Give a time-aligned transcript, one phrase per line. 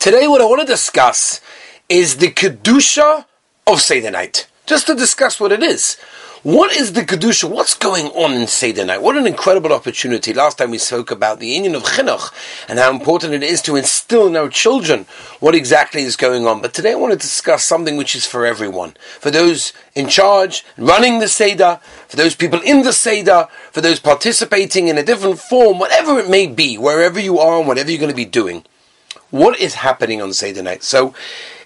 [0.00, 1.42] Today, what I want to discuss
[1.90, 3.26] is the Kedusha
[3.66, 4.46] of Seder night.
[4.64, 5.98] Just to discuss what it is.
[6.42, 7.50] What is the Kedusha?
[7.50, 9.02] What's going on in Seder night?
[9.02, 10.32] What an incredible opportunity.
[10.32, 12.32] Last time we spoke about the union of Chinuch
[12.66, 15.04] and how important it is to instill in our children
[15.38, 16.62] what exactly is going on.
[16.62, 18.96] But today I want to discuss something which is for everyone.
[19.18, 21.78] For those in charge, running the Seder,
[22.08, 26.30] for those people in the Seder, for those participating in a different form, whatever it
[26.30, 28.64] may be, wherever you are and whatever you're going to be doing
[29.30, 30.82] what is happening on Seder night.
[30.82, 31.14] So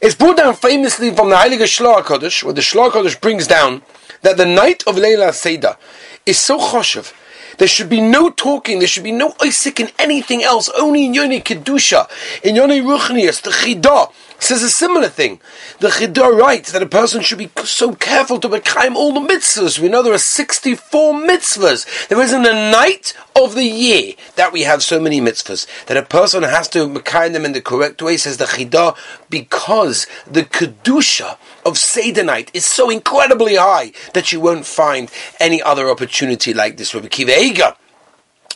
[0.00, 3.82] it's brought down famously from the Heilige Shloah Kodesh, where the Shloah Kodesh brings down
[4.22, 5.76] that the night of Leila Seder
[6.26, 7.12] is so choshev.
[7.58, 11.14] There should be no talking, there should be no Isaac in anything else, only in
[11.14, 12.08] Yoni Kedusha,
[12.42, 15.40] in Yoni Ruchnias, the Chidah, says a similar thing.
[15.80, 19.78] The Chidah writes that a person should be so careful to become all the mitzvahs.
[19.78, 22.08] We know there are 64 mitzvahs.
[22.08, 26.02] There isn't a night of the year that we have so many mitzvahs that a
[26.02, 28.96] person has to make them in the correct way, says the Chidah,
[29.30, 35.62] because the Kedusha of Seder night is so incredibly high that you won't find any
[35.62, 36.94] other opportunity like this.
[36.94, 37.76] Rabbi Akiva Eiger,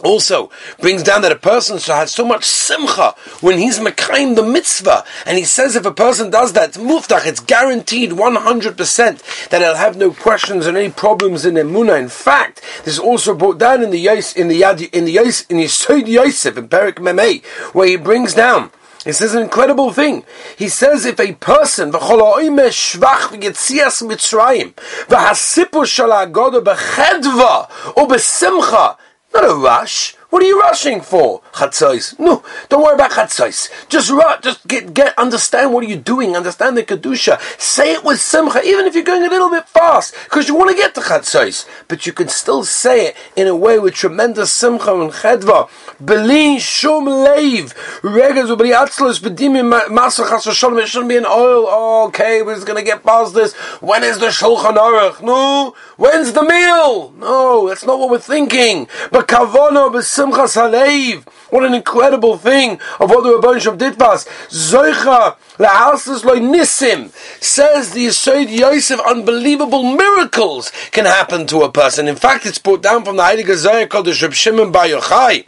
[0.00, 5.04] also brings down that a person has so much simcha when he's mekayim the mitzvah,
[5.26, 9.96] and he says if a person does that, muftach, it's guaranteed 100% that he'll have
[9.96, 11.98] no questions and any problems in emuna.
[11.98, 15.12] In fact, this is also brought down in the Yos, in the Yad, in the
[15.12, 18.70] Yos, in Yisod Yosef in Perik Memei, where he brings down
[19.04, 20.24] he says an incredible thing.
[20.56, 23.30] He says if a person shvach
[29.34, 30.17] not a rush.
[30.30, 31.40] What are you rushing for?
[31.52, 32.18] Chatzos.
[32.18, 33.70] No, don't worry about chatzos.
[33.88, 34.08] Just.
[34.42, 36.36] Just get get understand what are you doing.
[36.36, 37.40] Understand the kedusha.
[37.58, 40.70] Say it with simcha, even if you're going a little bit fast, because you want
[40.70, 41.66] to get to chatzos.
[41.88, 45.68] But you can still say it in a way with tremendous simcha and chedva.
[46.02, 50.54] Belin shum leiv regas ubri atzlos bedimim maser chas It
[50.88, 51.64] shouldn't be an oil.
[51.68, 53.54] Oh, okay, we're just gonna get past this.
[53.80, 55.22] When is the shulchan aruch?
[55.22, 55.74] No.
[55.96, 57.12] When's the meal?
[57.16, 58.88] No, that's not what we're thinking.
[59.10, 61.26] But kavono Simchas Haleiv.
[61.50, 64.24] What an incredible thing of what the Rebbeinu Shem did for us.
[64.48, 68.98] Zoicha le'alsis loy nisim says the Yisod Yosef.
[69.06, 72.08] Unbelievable miracles can happen to a person.
[72.08, 75.46] In fact, it's brought down from the Heilige Zohar called the Shimon Bar Yochai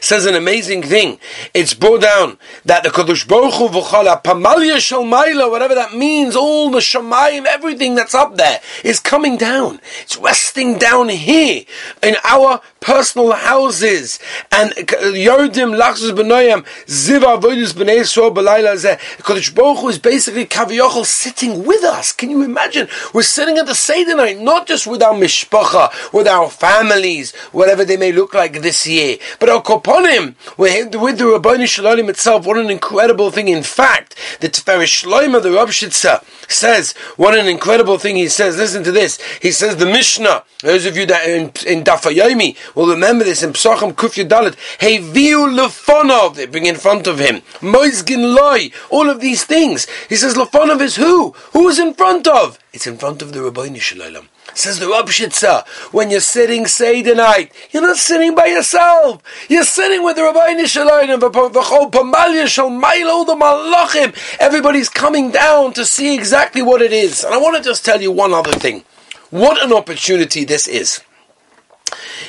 [0.00, 1.18] says an amazing thing.
[1.54, 6.70] It's brought down that the Kadosh Baruch Hu v'chala pamalya shalmaila, whatever that means, all
[6.70, 9.80] the shamayim, everything that's up there is coming down.
[10.02, 11.64] It's resting down here
[12.02, 14.18] in our personal houses.
[14.52, 18.98] And Yordim lachzus b'noyam ziva avoidus b'nei Yisrael b'layla zeh.
[19.18, 22.12] Kadosh Baruch Hu is basically kaviyochel sitting with us.
[22.12, 22.88] Can you imagine?
[23.12, 27.84] We're sitting at the Seder night, not just with our mishpacha, with our families, whatever
[27.84, 32.58] they may look like this year, but our koponim, with the Rabboni Shalom itself, what
[32.58, 33.48] an incredible thing.
[33.48, 38.56] In fact, the Tiferish Shloima, the Rav Shitza, says, what an incredible thing he says.
[38.56, 39.20] Listen to this.
[39.40, 43.52] He says, the Mishnah, those of you that in, in Dafayomi will remember this in
[43.52, 49.08] Psachim Kuf Yudalit, Hey Viu Lefonov, they bring in front of him, Moizgin Loi, all
[49.08, 49.86] of these things.
[50.08, 51.30] He says, Lefonov is who?
[51.52, 52.58] Who is in front of?
[52.72, 54.28] It's in front of the Rabboni Shalom.
[54.58, 59.22] Says the Rab Shitza, when you're sitting Seder night, you're not sitting by yourself.
[59.48, 64.36] You're sitting with the Rabbi Nishalayim, V'chol Pamalya Shalmailo the Malachim.
[64.40, 67.22] Everybody's coming down to see exactly what it is.
[67.22, 68.82] And I want to just tell you one other thing.
[69.30, 71.02] What an opportunity this is.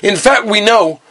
[0.03, 1.01] In fact, we know,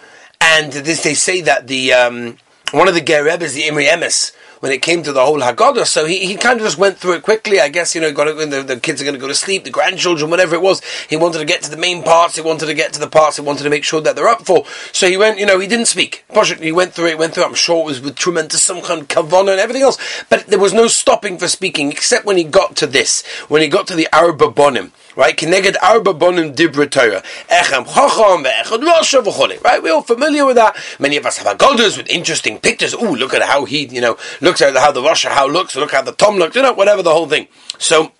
[0.41, 2.39] and this they say that the um,
[2.73, 5.87] one of the Ger Rebbes, the Imri Emes, when it came to the whole Haggadah.
[5.87, 7.61] So he, he kind of just went through it quickly.
[7.61, 9.71] I guess, you know, got the, the kids are going to go to sleep, the
[9.71, 10.83] grandchildren, whatever it was.
[11.09, 12.37] He wanted to get to the main parts.
[12.37, 14.45] He wanted to get to the parts he wanted to make sure that they're up
[14.45, 14.65] for.
[14.93, 16.25] So he went, you know, he didn't speak.
[16.61, 17.49] He went through it, went through it.
[17.49, 19.99] I'm sure it was with tremendous some kind of kavana and everything else.
[20.29, 23.69] But there was no stopping for speaking except when he got to this, when he
[23.69, 25.37] got to the Arba Bonim right?
[25.37, 27.23] Keneged arba bonim dibra Torah.
[27.51, 29.63] Echem chacham ve'echad rasha v'chole.
[29.63, 29.83] Right?
[29.83, 30.77] We're all familiar with that.
[30.99, 32.95] Many of us have agodas with interesting pictures.
[32.95, 35.77] Ooh, look at how he, you know, looks at how the rasha how looks.
[35.77, 36.55] Look how the tom looks.
[36.57, 37.49] You know, whatever the whole thing.
[37.79, 38.13] So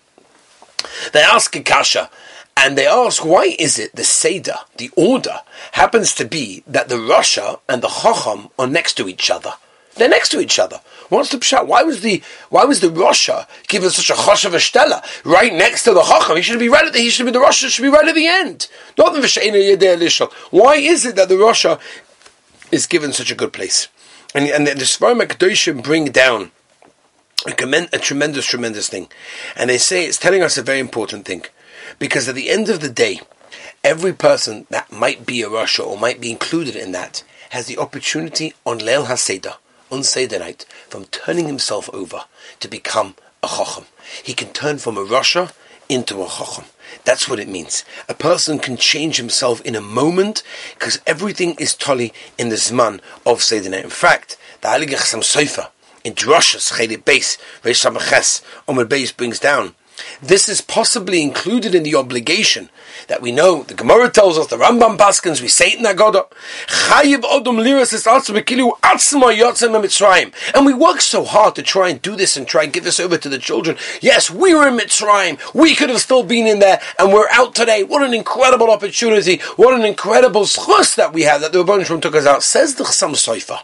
[1.13, 2.11] they ask Kasha.
[2.61, 6.97] And they ask, why is it the Seder, the order, happens to be that the
[6.97, 9.53] rasha and the Chacham are next to each other?
[9.99, 10.81] They're next to each other.
[11.09, 11.67] What's the pshat?
[11.67, 15.95] Why was the why was the rasha given such a choshev stella right next to
[15.95, 16.37] the chacham?
[16.37, 18.15] He should be right at the he should be the rasha should be right at
[18.15, 18.69] the end.
[18.97, 21.81] Not the v'sheina Why is it that the rasha
[22.71, 23.89] is given such a good place?
[24.35, 26.51] And and the, the Sfarim bring down
[27.47, 29.09] a, commend, a tremendous tremendous thing,
[29.57, 31.45] and they say it's telling us a very important thing,
[31.99, 33.21] because at the end of the day,
[33.83, 37.79] every person that might be a rasha or might be included in that has the
[37.79, 39.57] opportunity on Leil Haseda
[39.91, 42.25] on Seder night from turning himself over
[42.61, 43.85] to become a chacham.
[44.23, 45.53] He can turn from a rasha
[45.89, 46.65] into a chacham.
[47.05, 47.85] That's what it means.
[48.09, 50.43] A person can change himself in a moment
[50.75, 53.85] because everything is totally in the zman of Seder night.
[53.85, 55.71] In fact, the Heilige Chassam Sofer
[56.05, 59.75] in Drashas Chelik Beis Reish Samaches Omer Beis brings down
[60.23, 62.71] this is possibly included in the obligation
[63.07, 63.63] that we know.
[63.63, 66.27] The Gemara tells us, the Rambam Paskins, we say it in Agoda,
[66.67, 68.05] Chayiv Odom Liras is
[69.89, 70.33] Mitzrayim.
[70.55, 73.01] And we work so hard to try and do this and try and give this
[73.01, 73.77] over to the children.
[74.01, 75.39] Yes, we were in Mitzrayim.
[75.55, 77.85] We could have still been in there and we're out today.
[77.85, 79.39] What an incredible opportunity.
[79.57, 82.43] What an incredible schus that we have that the Rebbeinu took us out.
[82.43, 83.61] Says the Chassam Sofer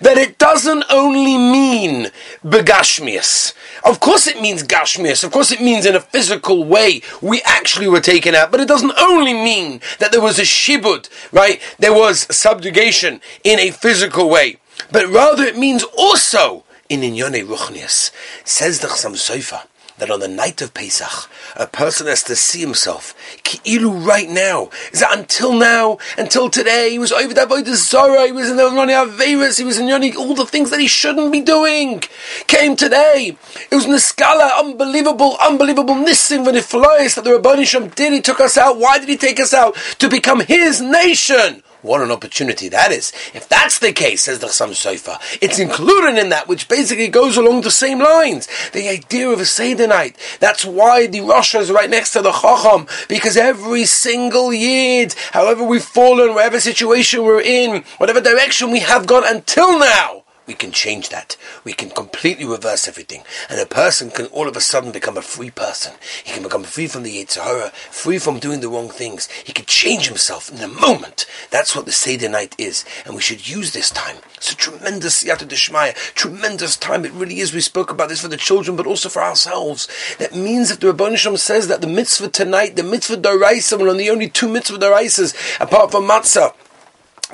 [0.00, 2.10] that it doesn't only mean
[2.44, 3.54] begashmias.
[3.84, 5.24] Of course it means gashmias.
[5.24, 8.50] Of course it means in a physical way we actually were taken out.
[8.50, 11.60] But it doesn't only mean that there was a shibud, right?
[11.78, 14.56] There was subjugation in a physical way.
[14.90, 18.10] But rather it means also in inyone ruchnias.
[18.44, 19.62] Says the Chassam Sofer
[19.98, 24.70] that on the night of Pesach, a person has to see himself, ki'ilu right now.
[24.92, 28.56] Is that until now, until today, he was over that void Zara, he was in
[28.56, 32.02] the Rani Averis, he was in Yoni, all the things that he shouldn't be doing.
[32.46, 33.36] Came today.
[33.70, 38.12] It was Niskala, unbelievable, unbelievable Nissim Vaniflois that the Rabbanisham did.
[38.12, 38.78] He took us out.
[38.78, 39.74] Why did he take us out?
[39.98, 41.62] To become his nation.
[41.80, 43.12] What an opportunity that is.
[43.34, 47.36] If that's the case, says the Chassam Sofer, it's included in that, which basically goes
[47.36, 48.48] along the same lines.
[48.72, 50.16] The idea of a Seder night.
[50.40, 55.62] That's why the rasha is right next to the Chacham, because every single year, however
[55.62, 60.72] we've fallen, whatever situation we're in, whatever direction we have gone until now, we can
[60.72, 61.36] change that.
[61.62, 63.22] We can completely reverse everything.
[63.48, 65.92] And a person can all of a sudden become a free person.
[66.24, 69.30] He can become free from the Yetzer Hara, free from doing the wrong things.
[69.44, 71.26] He can change himself in a moment.
[71.50, 72.84] That's what the Seder night is.
[73.04, 74.16] And we should use this time.
[74.36, 77.04] It's a tremendous Siyata Deshmaya, tremendous time.
[77.04, 77.52] It really is.
[77.52, 79.86] We spoke about this for the children, but also for ourselves.
[80.18, 83.98] That means if the Rabbanisham says that the mitzvah tonight, the mitzvah Daraisa, one of
[83.98, 86.54] the only two mitzvah Daraisas, apart from matzah,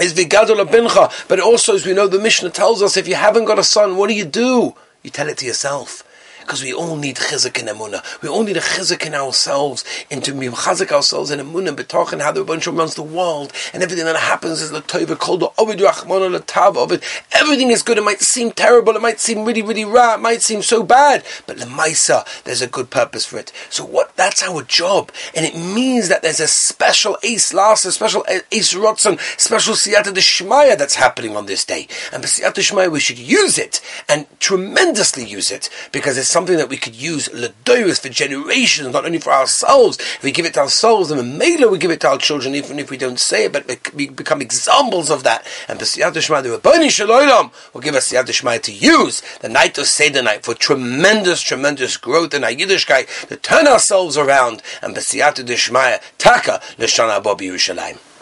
[0.00, 1.28] is Vigadol Abincha.
[1.28, 3.96] But also, as we know, the Mishnah tells us if you haven't got a son,
[3.96, 4.74] what do you do?
[5.02, 6.03] You tell it to yourself
[6.44, 8.02] because we all need chizuk in emunah.
[8.22, 11.78] We all need a chizuk in ourselves, and to be chazik ourselves in emunah and
[11.78, 15.40] betachin, how the Rebbeinu runs the world, and everything that happens is the tova called
[15.40, 17.02] the ovid rachmana latav of it.
[17.32, 17.98] Everything is good.
[17.98, 18.94] It might seem terrible.
[18.96, 20.14] It might seem really, really raw.
[20.14, 23.52] It might seem so bad, but lemaisa, there's a good purpose for it.
[23.70, 24.14] So what?
[24.16, 28.74] That's our job, and it means that there's a special ace last, a special ace
[28.74, 33.18] rotzen, special siyata deshmaya that's happening on this day, and for siyata deshmaya we should
[33.18, 38.08] use it and tremendously use it because it's something that we could use ledoris for
[38.08, 39.98] generations, not only for ourselves.
[39.98, 42.80] If we give it to ourselves, and Mela we give it to our children, even
[42.80, 45.46] if we don't say it, but we become examples of that.
[45.68, 49.86] And B'siyat the Rabbani Shalom will give us Siyat Shema to use the night of
[49.86, 54.60] Seder night for tremendous, tremendous growth in our Yiddishkeit to turn ourselves around.
[54.82, 58.13] And B'siyat Shema, Taka L'Shana Bob Yerushalayim.